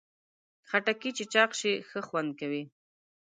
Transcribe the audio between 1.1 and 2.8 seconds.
چې چاق شي، ښه خوند لري.